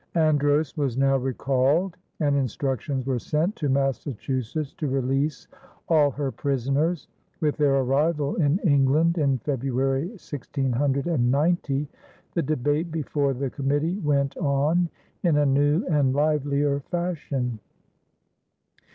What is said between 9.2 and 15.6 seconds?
February, 1690, the debate before the committee went on in a